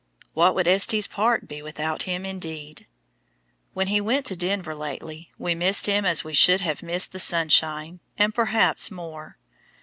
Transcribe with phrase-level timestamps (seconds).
[0.33, 2.87] What would Estes Park be without him, indeed?
[3.75, 7.19] When he went to Denver lately we missed him as we should have missed the
[7.19, 9.37] sunshine, and perhaps more.